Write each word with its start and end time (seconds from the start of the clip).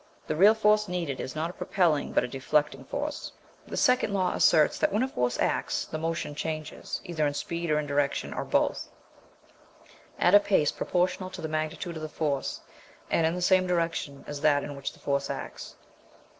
The 0.25 0.35
real 0.35 0.55
force 0.55 0.87
needed 0.87 1.19
is 1.21 1.35
not 1.35 1.51
a 1.51 1.53
propelling 1.53 2.11
but 2.11 2.23
a 2.23 2.27
deflecting 2.27 2.85
force. 2.85 3.31
The 3.67 3.77
second 3.77 4.15
law 4.15 4.33
asserts 4.33 4.79
that 4.79 4.91
when 4.91 5.03
a 5.03 5.07
force 5.07 5.37
acts, 5.39 5.85
the 5.85 5.99
motion 5.99 6.33
changes, 6.33 7.01
either 7.03 7.27
in 7.27 7.35
speed 7.35 7.69
or 7.69 7.77
in 7.77 7.85
direction, 7.85 8.33
or 8.33 8.43
both, 8.43 8.89
at 10.17 10.33
a 10.33 10.39
pace 10.39 10.71
proportional 10.71 11.29
to 11.29 11.41
the 11.41 11.47
magnitude 11.47 11.97
of 11.97 12.01
the 12.01 12.09
force, 12.09 12.61
and 13.11 13.27
in 13.27 13.35
the 13.35 13.43
same 13.43 13.67
direction 13.67 14.23
as 14.25 14.41
that 14.41 14.63
in 14.63 14.75
which 14.75 14.93
the 14.93 14.99
force 14.99 15.29
acts. 15.29 15.75